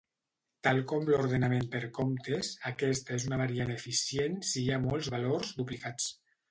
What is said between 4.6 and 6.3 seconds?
hi ha molts valors duplicats.